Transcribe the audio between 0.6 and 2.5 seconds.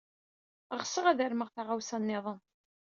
Ɣseɣ ad armeɣ taɣawsa niḍen.